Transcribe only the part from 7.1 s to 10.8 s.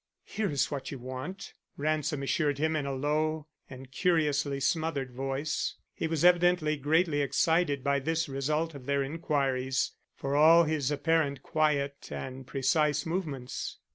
excited by this result of their inquiries, for all